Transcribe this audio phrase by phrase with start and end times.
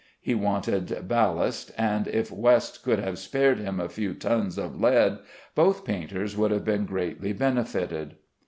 [0.19, 5.19] He wanted ballast, and if West could have spared him a few tons of lead,
[5.53, 8.15] both painters would have been greatly benefited.